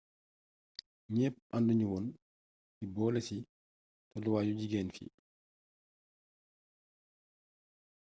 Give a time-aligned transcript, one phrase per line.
[1.17, 2.05] ñepp anduñu woon
[2.75, 3.37] ci boolési
[4.09, 5.05] tollu waayu jigeen ñi